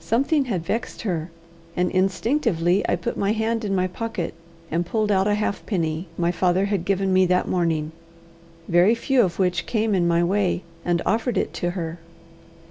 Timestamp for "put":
2.96-3.18